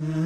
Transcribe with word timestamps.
Maka 0.00 0.16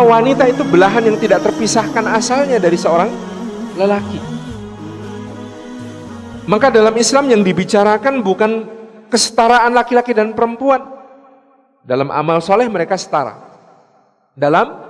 wanita 0.00 0.48
itu 0.48 0.64
belahan 0.64 1.04
yang 1.04 1.20
tidak 1.20 1.44
terpisahkan 1.44 2.00
asalnya 2.16 2.56
dari 2.56 2.80
seorang 2.80 3.12
lelaki. 3.76 4.16
Maka 6.48 6.72
dalam 6.72 6.96
Islam 6.96 7.28
yang 7.28 7.44
dibicarakan 7.44 8.24
bukan 8.24 8.72
kesetaraan 9.12 9.76
laki-laki 9.76 10.16
dan 10.16 10.32
perempuan. 10.32 10.80
Dalam 11.84 12.08
amal 12.08 12.40
soleh 12.40 12.72
mereka 12.72 12.96
setara. 12.96 13.36
Dalam 14.32 14.80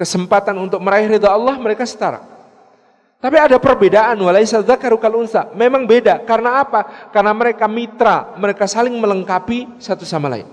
kesempatan 0.00 0.56
untuk 0.56 0.80
meraih 0.80 1.12
ridha 1.12 1.28
Allah 1.28 1.60
mereka 1.60 1.84
setara. 1.84 2.33
Tapi 3.24 3.40
ada 3.40 3.56
perbedaan 3.56 4.20
walaisa 4.20 4.60
dzakaru 4.60 5.00
kal 5.00 5.16
unsa. 5.16 5.48
Memang 5.56 5.88
beda. 5.88 6.20
Karena 6.28 6.60
apa? 6.60 7.08
Karena 7.08 7.32
mereka 7.32 7.64
mitra, 7.64 8.36
mereka 8.36 8.68
saling 8.68 8.92
melengkapi 9.00 9.80
satu 9.80 10.04
sama 10.04 10.28
lain. 10.28 10.44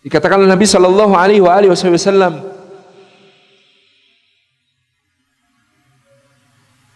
Dikatakan 0.00 0.40
oleh 0.40 0.48
Nabi 0.48 0.64
Shallallahu 0.64 1.12
Alaihi 1.12 1.44
Wasallam, 1.44 2.40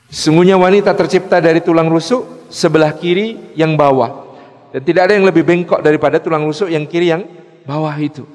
sesungguhnya 0.08 0.56
wanita 0.56 0.96
tercipta 0.96 1.44
dari 1.44 1.60
tulang 1.60 1.92
rusuk 1.92 2.48
sebelah 2.48 2.96
kiri 2.96 3.52
yang 3.56 3.76
bawah, 3.76 4.40
dan 4.72 4.80
tidak 4.84 5.08
ada 5.08 5.16
yang 5.16 5.24
lebih 5.24 5.44
bengkok 5.44 5.80
daripada 5.84 6.16
tulang 6.20 6.48
rusuk 6.48 6.68
yang 6.68 6.84
kiri 6.84 7.12
yang 7.12 7.24
bawah 7.64 7.96
itu. 7.96 8.28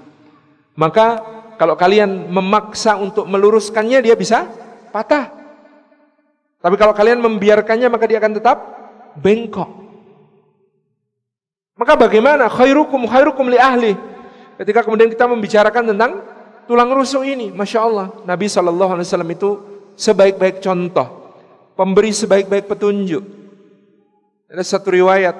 Maka 0.73 1.21
kalau 1.57 1.77
kalian 1.77 2.29
memaksa 2.29 2.97
untuk 2.97 3.29
meluruskannya 3.29 3.99
dia 4.01 4.15
bisa 4.17 4.49
patah. 4.93 5.29
Tapi 6.63 6.75
kalau 6.79 6.95
kalian 6.95 7.19
membiarkannya 7.19 7.91
maka 7.91 8.05
dia 8.07 8.17
akan 8.23 8.33
tetap 8.39 8.57
bengkok. 9.19 9.83
Maka 11.73 11.97
bagaimana 11.97 12.47
khairukum 12.47 13.09
khairukum 13.09 13.49
li 13.49 13.57
ahli? 13.57 13.93
Ketika 14.61 14.85
kemudian 14.85 15.09
kita 15.09 15.25
membicarakan 15.25 15.91
tentang 15.91 16.21
tulang 16.69 16.93
rusuk 16.93 17.25
ini, 17.25 17.49
masya 17.49 17.83
Allah, 17.83 18.07
Nabi 18.23 18.45
Wasallam 18.47 19.29
itu 19.33 19.49
sebaik-baik 19.97 20.61
contoh, 20.61 21.35
pemberi 21.73 22.13
sebaik-baik 22.13 22.69
petunjuk. 22.69 23.25
Ada 24.53 24.77
satu 24.77 24.93
riwayat, 24.93 25.33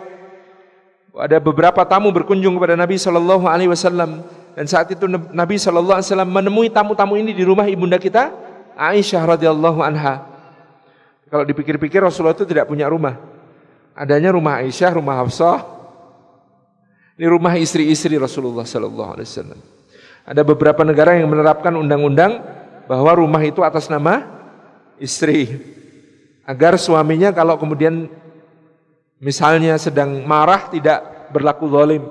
ada 1.14 1.38
beberapa 1.38 1.86
tamu 1.86 2.10
berkunjung 2.10 2.58
kepada 2.58 2.74
Nabi 2.74 2.98
Wasallam 2.98 4.26
dan 4.54 4.66
saat 4.70 4.90
itu 4.94 5.10
Nabi 5.10 5.58
Shallallahu 5.58 5.98
Alaihi 5.98 6.10
Wasallam 6.14 6.32
menemui 6.32 6.70
tamu-tamu 6.70 7.18
ini 7.18 7.34
di 7.34 7.42
rumah 7.42 7.66
ibunda 7.66 7.98
kita 7.98 8.30
Aisyah 8.78 9.38
radhiyallahu 9.38 9.82
anha. 9.82 10.26
Kalau 11.30 11.42
dipikir-pikir 11.46 12.02
Rasulullah 12.02 12.38
itu 12.38 12.46
tidak 12.46 12.70
punya 12.70 12.86
rumah. 12.86 13.18
Adanya 13.98 14.34
rumah 14.34 14.62
Aisyah, 14.62 14.98
rumah 14.98 15.22
Hafsah, 15.22 15.66
ini 17.18 17.26
rumah 17.30 17.54
istri-istri 17.58 18.18
Rasulullah 18.18 18.66
Sallallahu 18.66 19.12
Alaihi 19.18 19.30
Wasallam. 19.30 19.60
Ada 20.26 20.42
beberapa 20.42 20.82
negara 20.82 21.14
yang 21.18 21.30
menerapkan 21.30 21.74
undang-undang 21.74 22.42
bahwa 22.90 23.12
rumah 23.18 23.42
itu 23.46 23.62
atas 23.62 23.90
nama 23.90 24.26
istri, 24.98 25.62
agar 26.46 26.78
suaminya 26.78 27.30
kalau 27.30 27.58
kemudian 27.62 28.10
misalnya 29.22 29.78
sedang 29.78 30.26
marah 30.26 30.70
tidak 30.74 31.30
berlaku 31.30 31.70
zalim. 31.70 32.04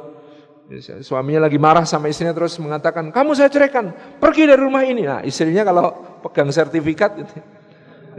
Suaminya 1.05 1.51
lagi 1.51 1.61
marah 1.61 1.85
sama 1.85 2.09
istrinya 2.09 2.33
terus 2.33 2.57
mengatakan, 2.57 3.13
kamu 3.13 3.37
saya 3.37 3.53
ceraikan, 3.53 3.93
pergi 4.17 4.49
dari 4.49 4.63
rumah 4.63 4.87
ini. 4.87 5.05
Nah 5.05 5.21
istrinya 5.21 5.67
kalau 5.69 5.93
pegang 6.25 6.49
sertifikat, 6.49 7.19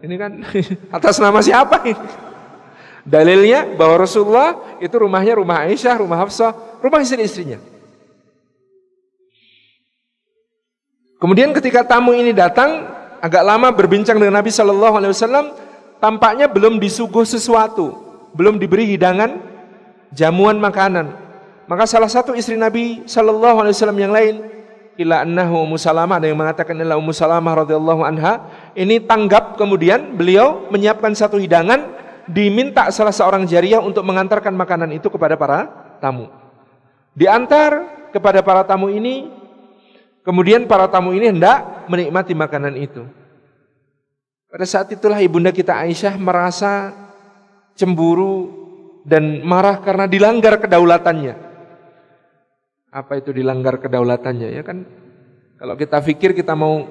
ini 0.03 0.15
kan 0.19 0.43
atas 0.97 1.17
nama 1.17 1.39
siapa 1.41 1.81
ini? 1.87 1.97
Dalilnya 3.03 3.67
bahwa 3.75 4.03
Rasulullah 4.03 4.79
itu 4.79 4.95
rumahnya 4.95 5.35
rumah 5.39 5.67
Aisyah, 5.67 5.99
rumah 5.99 6.23
Hafsah, 6.23 6.55
rumah 6.79 7.03
istri-istrinya. 7.03 7.59
Kemudian 11.19 11.55
ketika 11.55 11.87
tamu 11.87 12.11
ini 12.11 12.35
datang, 12.35 12.83
agak 13.23 13.43
lama 13.47 13.71
berbincang 13.71 14.19
dengan 14.19 14.43
Nabi 14.43 14.51
Shallallahu 14.51 14.95
Alaihi 14.99 15.11
Wasallam, 15.15 15.45
tampaknya 16.03 16.51
belum 16.51 16.83
disuguh 16.83 17.23
sesuatu, 17.23 17.95
belum 18.35 18.59
diberi 18.59 18.91
hidangan, 18.91 19.39
jamuan 20.11 20.59
makanan. 20.59 21.22
Maka 21.65 21.87
salah 21.87 22.11
satu 22.11 22.35
istri 22.35 22.59
Nabi 22.59 23.07
Shallallahu 23.07 23.63
Alaihi 23.63 23.75
Wasallam 23.75 23.99
yang 23.99 24.11
lain, 24.11 24.35
ila 24.99 25.23
annahu 25.23 25.63
Ummu 25.63 25.77
Salamah 25.79 26.21
ada 26.21 26.27
yang 26.29 26.37
mengatakan 26.37 26.77
adalah 26.77 26.99
Ummu 26.99 27.13
Salamah 27.15 27.65
radhiyallahu 27.65 28.01
anha 28.05 28.45
ini 28.77 29.01
tanggap 29.01 29.57
kemudian 29.57 30.13
beliau 30.13 30.69
menyiapkan 30.69 31.15
satu 31.17 31.41
hidangan 31.41 31.81
diminta 32.29 32.87
salah 32.93 33.11
seorang 33.11 33.43
jariah 33.49 33.81
untuk 33.81 34.05
mengantarkan 34.05 34.53
makanan 34.53 34.95
itu 34.95 35.07
kepada 35.11 35.35
para 35.35 35.71
tamu. 35.99 36.29
Diantar 37.13 37.71
kepada 38.11 38.41
para 38.41 38.61
tamu 38.65 38.89
ini, 38.89 39.29
kemudian 40.25 40.65
para 40.69 40.87
tamu 40.87 41.13
ini 41.13 41.31
hendak 41.31 41.87
menikmati 41.89 42.33
makanan 42.35 42.73
itu. 42.79 43.03
Pada 44.53 44.65
saat 44.69 44.93
itulah 44.93 45.17
ibunda 45.17 45.49
kita 45.49 45.73
Aisyah 45.73 46.13
merasa 46.21 46.93
cemburu 47.73 48.53
dan 49.01 49.41
marah 49.41 49.81
karena 49.81 50.05
dilanggar 50.05 50.61
kedaulatannya. 50.61 51.52
Apa 52.93 53.17
itu 53.17 53.33
dilanggar 53.33 53.81
kedaulatannya? 53.81 54.53
Ya 54.53 54.61
kan 54.61 54.85
kalau 55.57 55.73
kita 55.73 55.97
pikir 55.97 56.37
kita 56.37 56.53
mau 56.53 56.85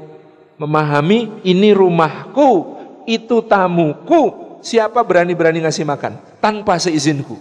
memahami 0.58 1.30
ini 1.46 1.70
rumahku, 1.70 2.74
itu 3.06 3.38
tamuku, 3.46 4.58
siapa 4.66 4.98
berani-berani 5.06 5.62
ngasih 5.62 5.86
makan 5.86 6.18
tanpa 6.42 6.82
seizinku? 6.82 7.38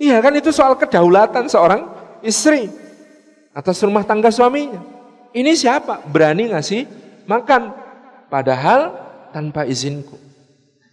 Iya 0.00 0.24
kan 0.24 0.32
itu 0.40 0.54
soal 0.54 0.78
kedaulatan 0.80 1.52
seorang 1.52 1.84
istri 2.24 2.72
atas 3.52 3.76
rumah 3.84 4.08
tangga 4.08 4.32
suaminya. 4.32 4.80
Ini 5.36 5.52
siapa 5.52 6.00
berani 6.08 6.48
ngasih 6.54 6.86
makan 7.28 7.74
padahal 8.32 8.94
tanpa 9.36 9.68
izinku. 9.68 10.16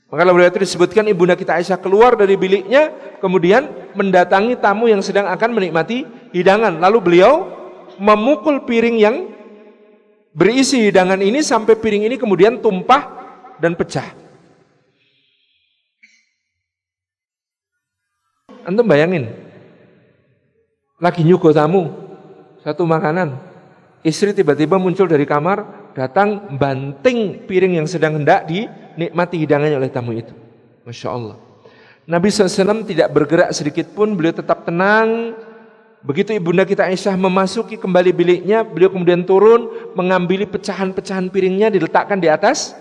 Maka 0.09 0.31
beliau 0.31 0.49
itu 0.49 0.61
disebutkan 0.63 1.05
ibunda 1.11 1.35
kita 1.35 1.57
Aisyah 1.59 1.81
keluar 1.81 2.15
dari 2.15 2.37
biliknya 2.39 2.93
kemudian 3.19 3.91
mendatangi 3.97 4.57
tamu 4.57 4.87
yang 4.87 5.01
sedang 5.01 5.27
akan 5.27 5.49
menikmati 5.53 6.05
hidangan. 6.31 6.79
Lalu 6.79 6.97
beliau 7.01 7.33
memukul 7.99 8.63
piring 8.63 8.97
yang 8.97 9.15
berisi 10.35 10.91
hidangan 10.91 11.19
ini 11.23 11.39
sampai 11.39 11.79
piring 11.79 12.11
ini 12.11 12.15
kemudian 12.19 12.59
tumpah 12.59 13.03
dan 13.59 13.73
pecah. 13.73 14.11
Antum 18.65 18.89
bayangin, 18.89 19.29
lagi 20.97 21.21
nyuguh 21.21 21.53
tamu, 21.53 21.93
satu 22.65 22.81
makanan, 22.81 23.37
istri 24.01 24.33
tiba-tiba 24.33 24.81
muncul 24.81 25.05
dari 25.05 25.21
kamar, 25.21 25.93
datang 25.93 26.57
banting 26.57 27.45
piring 27.45 27.77
yang 27.77 27.85
sedang 27.85 28.17
hendak 28.17 28.49
dinikmati 28.49 29.37
hidangannya 29.37 29.77
oleh 29.77 29.93
tamu 29.93 30.17
itu. 30.17 30.33
Masya 30.81 31.09
Allah. 31.13 31.37
Nabi 32.05 32.29
SAW 32.29 32.85
tidak 32.85 33.13
bergerak 33.13 33.53
sedikit 33.53 33.89
pun, 33.93 34.17
beliau 34.17 34.33
tetap 34.33 34.65
tenang. 34.65 35.37
Begitu 36.05 36.37
ibunda 36.37 36.61
kita 36.69 36.85
Aisyah 36.85 37.17
memasuki 37.17 37.81
kembali 37.81 38.13
biliknya, 38.13 38.61
beliau 38.61 38.93
kemudian 38.93 39.25
turun, 39.25 39.73
mengambil 39.97 40.45
pecahan-pecahan 40.45 41.33
piringnya, 41.33 41.73
diletakkan 41.73 42.21
di 42.21 42.29
atas 42.29 42.77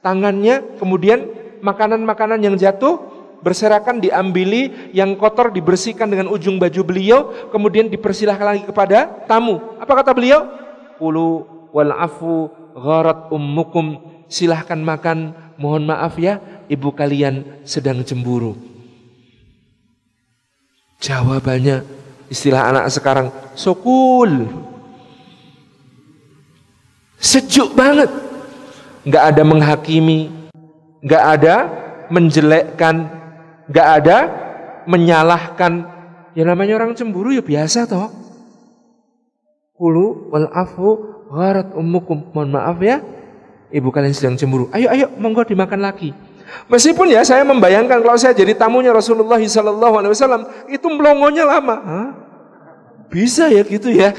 tangannya, 0.00 0.64
kemudian 0.80 1.28
makanan-makanan 1.60 2.40
yang 2.40 2.56
jatuh 2.56 3.04
berserakan 3.44 4.00
diambili, 4.00 4.90
yang 4.96 5.12
kotor 5.20 5.52
dibersihkan 5.52 6.08
dengan 6.08 6.32
ujung 6.32 6.56
baju 6.56 6.80
beliau, 6.88 7.18
kemudian 7.52 7.92
dipersilahkan 7.92 8.56
lagi 8.56 8.64
kepada 8.64 9.28
tamu. 9.28 9.60
Apa 9.76 10.00
kata 10.00 10.16
beliau? 10.16 10.48
Ulu 10.96 11.44
wal 11.76 11.92
afu 11.92 12.48
gharat 12.72 13.28
ummukum. 13.28 14.16
Silahkan 14.28 14.76
makan, 14.76 15.36
mohon 15.60 15.84
maaf 15.88 16.16
ya, 16.16 16.40
ibu 16.68 16.92
kalian 16.92 17.44
sedang 17.64 18.00
cemburu. 18.04 18.56
Jawabannya 21.00 21.84
istilah 22.28 22.68
anak 22.72 22.92
sekarang, 22.92 23.32
sokul. 23.56 24.48
Sejuk 27.18 27.74
banget. 27.74 28.08
Nggak 29.08 29.24
ada 29.34 29.42
menghakimi, 29.42 30.28
nggak 31.00 31.24
ada 31.24 31.54
menjelekkan, 32.12 33.08
nggak 33.66 33.88
ada 34.02 34.18
menyalahkan. 34.84 35.72
Ya 36.36 36.44
namanya 36.44 36.76
orang 36.78 36.92
cemburu 36.94 37.32
ya 37.32 37.40
biasa 37.42 37.88
toh. 37.88 38.12
Kulu 39.74 40.28
wal 40.30 40.48
afu 40.52 40.88
gharat 41.32 41.72
ummukum. 41.72 42.30
Mohon 42.36 42.50
maaf 42.52 42.78
ya 42.84 43.00
ibu 43.72 43.88
kalian 43.88 44.12
sedang 44.12 44.36
cemburu. 44.36 44.68
Ayo 44.76 44.92
ayo 44.92 45.06
monggo 45.16 45.42
dimakan 45.42 45.80
lagi 45.82 46.12
meskipun 46.70 47.12
ya 47.12 47.22
saya 47.24 47.44
membayangkan 47.44 48.00
kalau 48.00 48.18
saya 48.18 48.32
jadi 48.32 48.56
tamunya 48.56 48.92
Rasulullah 48.92 49.38
Wasallam 49.38 50.42
itu 50.68 50.86
melongonya 50.88 51.44
lama 51.44 51.76
Hah? 51.76 52.08
bisa 53.08 53.48
ya 53.48 53.64
gitu 53.64 53.88
ya 53.92 54.12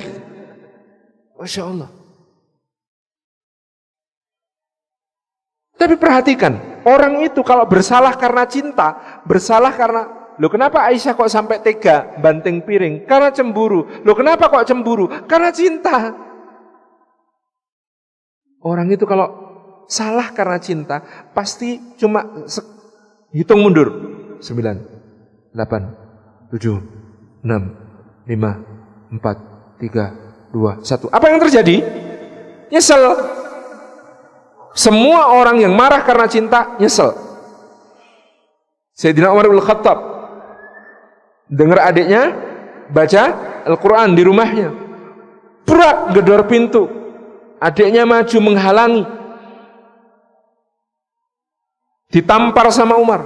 masya 1.38 1.66
Allah 1.66 1.90
tapi 5.80 5.96
perhatikan 5.96 6.70
Orang 6.88 7.20
itu 7.28 7.44
kalau 7.44 7.68
bersalah 7.68 8.16
karena 8.16 8.48
cinta, 8.48 9.22
bersalah 9.28 9.76
karena 9.76 10.04
Loh 10.40 10.48
kenapa 10.48 10.88
Aisyah 10.88 11.20
kok 11.20 11.28
sampai 11.28 11.60
tega 11.60 12.16
banting 12.16 12.64
piring? 12.64 13.04
Karena 13.04 13.28
cemburu. 13.28 13.84
Loh 14.08 14.16
kenapa 14.16 14.48
kok 14.48 14.64
cemburu? 14.64 15.12
Karena 15.28 15.52
cinta. 15.52 16.16
Orang 18.64 18.88
itu 18.88 19.04
kalau 19.04 19.49
salah 19.90 20.30
karena 20.38 20.62
cinta, 20.62 21.02
pasti 21.34 21.82
cuma 21.98 22.46
hitung 23.34 23.66
mundur. 23.66 23.90
9, 24.40 25.52
8, 25.52 26.54
7, 26.54 26.80
6, 27.44 27.50
5, 28.30 28.30
4, 28.30 29.82
3, 29.82 30.54
2, 30.54 30.86
1. 30.86 31.10
Apa 31.12 31.26
yang 31.28 31.40
terjadi? 31.42 31.76
Nyesel. 32.70 33.04
Semua 34.78 35.34
orang 35.34 35.60
yang 35.60 35.74
marah 35.74 36.06
karena 36.06 36.30
cinta, 36.30 36.78
nyesel. 36.80 37.12
Sayyidina 38.96 39.34
Umar 39.34 39.50
bin 39.50 39.60
Khattab 39.60 39.98
dengar 41.50 41.90
adiknya 41.90 42.36
baca 42.94 43.24
Al-Quran 43.66 44.14
di 44.14 44.22
rumahnya. 44.24 44.70
Prak 45.66 46.16
gedor 46.16 46.46
pintu. 46.48 46.88
Adiknya 47.60 48.08
maju 48.08 48.38
menghalangi. 48.40 49.04
Ditampar 52.10 52.74
sama 52.74 52.98
Umar. 52.98 53.22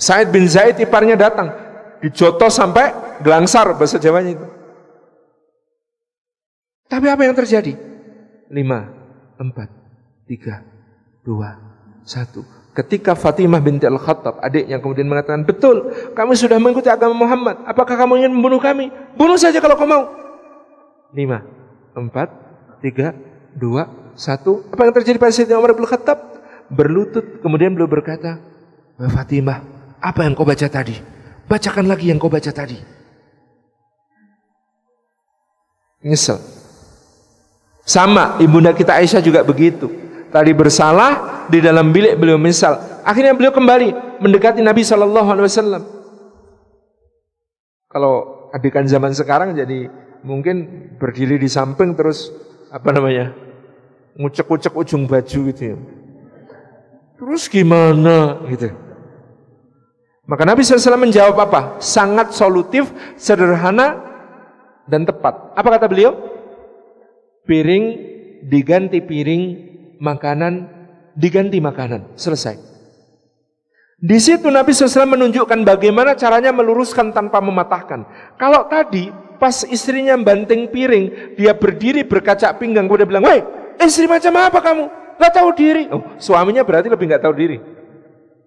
Said 0.00 0.32
bin 0.32 0.48
Zaid 0.48 0.80
iparnya 0.80 1.20
datang. 1.20 1.52
Dijotos 2.00 2.56
sampai 2.56 3.20
gelangsar 3.20 3.76
bahasa 3.76 4.00
Jawanya 4.00 4.32
itu. 4.38 4.46
Tapi 6.88 7.06
apa 7.12 7.22
yang 7.28 7.36
terjadi? 7.36 7.76
Lima, 8.48 8.88
empat, 9.36 9.68
tiga, 10.24 10.64
dua, 11.20 11.60
satu. 12.08 12.40
Ketika 12.72 13.12
Fatimah 13.12 13.60
binti 13.60 13.84
Al-Khattab, 13.84 14.40
adiknya 14.40 14.80
kemudian 14.80 15.04
mengatakan, 15.04 15.44
betul, 15.44 15.92
kami 16.14 16.32
sudah 16.38 16.56
mengikuti 16.56 16.88
agama 16.88 17.12
Muhammad. 17.12 17.60
Apakah 17.68 17.98
kamu 17.98 18.24
ingin 18.24 18.32
membunuh 18.32 18.62
kami? 18.62 18.88
Bunuh 19.18 19.36
saja 19.36 19.60
kalau 19.60 19.76
kau 19.76 19.84
mau. 19.84 20.08
Lima, 21.12 21.44
empat, 21.92 22.30
tiga, 22.80 23.12
dua, 23.52 23.90
satu. 24.14 24.64
Apa 24.72 24.88
yang 24.88 24.94
terjadi 24.94 25.18
pada 25.20 25.34
Sayyidina 25.34 25.58
Umar 25.60 25.74
bin 25.74 25.84
Khattab? 25.84 26.37
Berlutut, 26.68 27.40
kemudian 27.40 27.72
beliau 27.72 27.88
berkata, 27.88 28.38
Fatimah, 28.98 29.64
apa 29.98 30.24
yang 30.24 30.36
kau 30.36 30.44
baca 30.44 30.68
tadi? 30.68 30.96
Bacakan 31.48 31.88
lagi 31.88 32.12
yang 32.12 32.20
kau 32.20 32.28
baca 32.28 32.52
tadi. 32.52 32.76
Nyesel. 36.04 36.38
Sama, 37.88 38.36
ibunda 38.38 38.76
kita 38.76 39.00
Aisyah 39.00 39.24
juga 39.24 39.40
begitu 39.40 40.08
tadi 40.28 40.52
bersalah 40.52 41.44
di 41.48 41.58
dalam 41.60 41.90
bilik 41.90 42.16
beliau 42.20 42.36
menyesal. 42.36 43.02
Akhirnya 43.04 43.32
beliau 43.32 43.52
kembali 43.52 44.20
mendekati 44.20 44.60
Nabi 44.60 44.84
Shallallahu 44.84 45.28
Alaihi 45.28 45.46
Wasallam. 45.48 45.82
Kalau 47.88 48.48
adegan 48.52 48.84
zaman 48.84 49.16
sekarang 49.16 49.56
jadi 49.56 49.88
mungkin 50.20 50.68
berdiri 51.00 51.40
di 51.40 51.48
samping 51.48 51.96
terus 51.96 52.28
apa 52.68 52.92
namanya 52.92 53.32
ngucek-ngucek 54.20 54.76
ujung 54.76 55.08
baju 55.08 55.38
gitu 55.52 55.62
ya. 55.74 55.76
Terus 57.18 57.50
gimana 57.50 58.38
gitu. 58.46 58.70
Maka 60.28 60.44
Nabi 60.46 60.62
SAW 60.62 60.94
menjawab 61.00 61.34
apa? 61.40 61.60
Sangat 61.82 62.36
solutif, 62.36 62.92
sederhana, 63.18 63.98
dan 64.86 65.02
tepat. 65.02 65.56
Apa 65.58 65.68
kata 65.74 65.90
beliau? 65.90 66.14
Piring 67.48 67.84
diganti 68.44 69.00
piring 69.02 69.42
makanan 69.98 70.68
diganti 71.16 71.58
makanan. 71.58 72.14
Selesai. 72.14 72.54
Di 73.98 74.18
situ 74.22 74.46
Nabi 74.46 74.70
SAW 74.70 75.10
menunjukkan 75.10 75.66
bagaimana 75.66 76.14
caranya 76.14 76.54
meluruskan 76.54 77.10
tanpa 77.10 77.42
mematahkan. 77.42 78.06
Kalau 78.38 78.70
tadi 78.70 79.10
pas 79.42 79.66
istrinya 79.66 80.14
banting 80.14 80.70
piring, 80.70 81.34
dia 81.34 81.50
berdiri 81.50 82.06
berkaca 82.06 82.54
pinggang, 82.54 82.86
dia 82.86 83.08
bilang, 83.08 83.26
weh 83.26 83.42
istri 83.82 84.06
macam 84.06 84.38
apa 84.38 84.62
kamu? 84.62 85.07
Gak 85.18 85.32
tahu 85.34 85.50
diri. 85.52 85.90
Oh, 85.90 86.16
suaminya 86.16 86.62
berarti 86.62 86.88
lebih 86.88 87.10
gak 87.10 87.26
tahu 87.26 87.34
diri. 87.34 87.58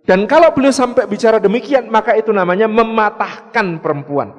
Dan 0.01 0.25
kalau 0.25 0.49
beliau 0.55 0.73
sampai 0.73 1.05
bicara 1.05 1.37
demikian, 1.37 1.91
maka 1.91 2.17
itu 2.17 2.33
namanya 2.33 2.65
mematahkan 2.65 3.77
perempuan. 3.83 4.33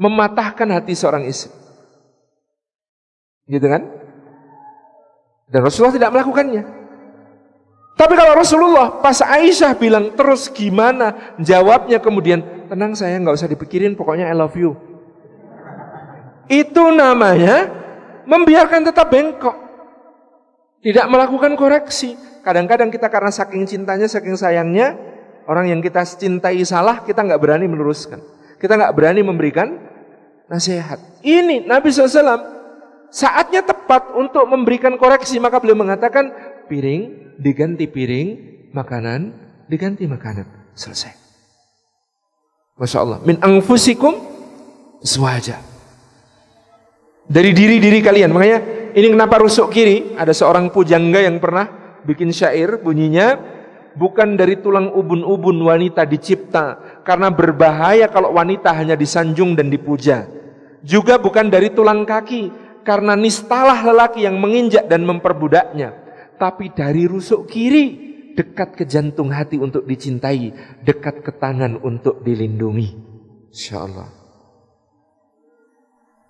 Mematahkan 0.00 0.66
hati 0.72 0.98
seorang 0.98 1.28
istri. 1.28 1.52
Gitu 3.46 3.62
kan? 3.62 3.86
Dan 5.46 5.60
Rasulullah 5.62 5.94
tidak 5.94 6.10
melakukannya. 6.10 6.62
Tapi 7.96 8.12
kalau 8.12 8.36
Rasulullah 8.36 9.00
pas 9.00 9.24
Aisyah 9.24 9.72
bilang 9.80 10.12
terus 10.12 10.52
gimana 10.52 11.32
jawabnya 11.40 11.96
kemudian 11.96 12.68
tenang 12.68 12.92
saya 12.92 13.16
nggak 13.16 13.40
usah 13.40 13.48
dipikirin 13.48 13.96
pokoknya 13.96 14.28
I 14.28 14.36
love 14.36 14.52
you. 14.52 14.76
Itu 16.44 16.92
namanya 16.92 17.72
membiarkan 18.28 18.84
tetap 18.84 19.08
bengkok. 19.08 19.65
Tidak 20.84 21.06
melakukan 21.08 21.54
koreksi. 21.54 22.14
Kadang-kadang 22.44 22.92
kita 22.92 23.10
karena 23.10 23.32
saking 23.32 23.66
cintanya, 23.66 24.06
saking 24.06 24.38
sayangnya, 24.38 24.94
orang 25.50 25.70
yang 25.70 25.80
kita 25.82 26.02
cintai 26.06 26.62
salah, 26.62 27.02
kita 27.02 27.22
nggak 27.26 27.40
berani 27.42 27.66
meluruskan. 27.66 28.22
Kita 28.56 28.78
nggak 28.78 28.94
berani 28.94 29.20
memberikan 29.26 29.76
nasihat. 30.46 30.98
Ini 31.26 31.66
Nabi 31.66 31.90
SAW 31.90 32.54
saatnya 33.10 33.66
tepat 33.66 34.14
untuk 34.14 34.46
memberikan 34.46 34.94
koreksi 34.98 35.38
maka 35.42 35.58
beliau 35.58 35.78
mengatakan 35.78 36.30
piring 36.70 37.34
diganti 37.40 37.86
piring, 37.86 38.28
makanan 38.72 39.32
diganti 39.68 40.08
makanan. 40.08 40.46
Selesai. 40.76 41.12
Masya 42.76 42.98
Allah. 43.00 43.18
Min 43.24 43.40
angfusikum 43.40 44.12
suaja. 45.00 45.56
Dari 47.26 47.50
diri-diri 47.56 48.04
kalian. 48.04 48.30
Makanya 48.30 48.60
ini 48.96 49.12
kenapa 49.12 49.36
rusuk 49.44 49.68
kiri. 49.68 50.16
Ada 50.16 50.32
seorang 50.32 50.72
pujangga 50.72 51.20
yang 51.20 51.36
pernah 51.36 52.00
bikin 52.08 52.32
syair 52.32 52.80
bunyinya. 52.80 53.54
Bukan 53.96 54.36
dari 54.40 54.60
tulang 54.60 54.92
ubun-ubun 54.96 55.60
wanita 55.60 56.08
dicipta. 56.08 56.80
Karena 57.04 57.28
berbahaya 57.28 58.08
kalau 58.08 58.32
wanita 58.32 58.72
hanya 58.72 58.96
disanjung 58.96 59.52
dan 59.52 59.68
dipuja. 59.68 60.24
Juga 60.80 61.20
bukan 61.20 61.52
dari 61.52 61.68
tulang 61.76 62.08
kaki 62.08 62.48
karena 62.88 63.12
nistalah 63.12 63.84
lelaki 63.84 64.24
yang 64.24 64.40
menginjak 64.40 64.88
dan 64.88 65.04
memperbudaknya. 65.04 65.92
Tapi 66.40 66.72
dari 66.72 67.04
rusuk 67.04 67.48
kiri 67.52 68.06
dekat 68.32 68.80
ke 68.80 68.84
jantung 68.88 69.32
hati 69.32 69.56
untuk 69.56 69.88
dicintai, 69.88 70.52
dekat 70.84 71.20
ke 71.20 71.32
tangan 71.36 71.80
untuk 71.80 72.20
dilindungi. 72.24 72.92
Insyaallah. 73.52 74.25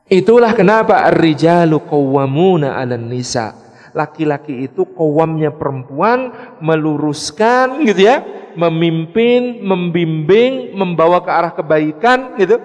Itulah 0.06 0.54
kenapa 0.54 1.02
ar-rijalu 1.02 1.82
qawwamuna 1.82 2.78
'alan 2.78 3.10
nisa. 3.10 3.58
Laki-laki 3.90 4.70
itu 4.70 4.86
kawamnya 4.94 5.50
perempuan 5.50 6.30
meluruskan 6.62 7.82
gitu 7.82 8.06
ya, 8.06 8.22
memimpin, 8.54 9.66
membimbing, 9.66 10.76
membawa 10.78 11.24
ke 11.24 11.30
arah 11.32 11.52
kebaikan 11.56 12.38
gitu, 12.38 12.60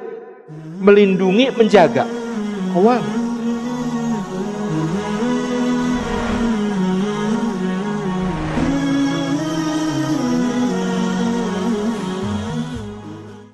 melindungi, 0.83 1.49
menjaga. 1.55 2.05
Kawam. 2.75 3.20